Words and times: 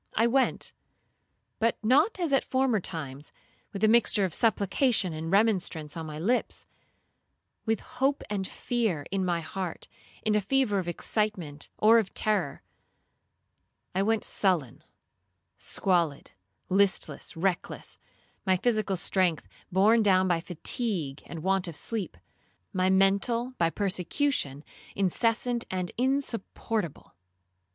I 0.15 0.25
went, 0.25 0.73
but 1.59 1.77
not 1.83 2.19
as 2.19 2.33
at 2.33 2.43
former 2.43 2.79
times, 2.79 3.31
with 3.71 3.83
a 3.83 3.87
mixture 3.87 4.25
of 4.25 4.33
supplication 4.33 5.13
and 5.13 5.29
remonstrance 5.31 5.95
on 5.95 6.07
my 6.07 6.17
lips,—with 6.17 7.79
hope 7.79 8.23
and 8.27 8.47
fear 8.47 9.05
in 9.11 9.23
my 9.23 9.41
heart,—in 9.41 10.33
a 10.33 10.41
fever 10.41 10.79
of 10.79 10.87
excitement 10.87 11.69
or 11.77 11.99
of 11.99 12.15
terror,—I 12.15 14.01
went 14.01 14.23
sullen, 14.23 14.83
squalid, 15.55 16.31
listless, 16.67 17.37
reckless; 17.37 17.99
my 18.43 18.57
physical 18.57 18.95
strength, 18.95 19.47
borne 19.71 20.01
down 20.01 20.27
by 20.27 20.41
fatigue 20.41 21.21
and 21.27 21.43
want 21.43 21.67
of 21.67 21.77
sleep; 21.77 22.17
my 22.73 22.89
mental, 22.89 23.53
by 23.59 23.69
persecution, 23.69 24.63
incessant 24.95 25.65
and 25.69 25.91
insupportable. 25.95 27.13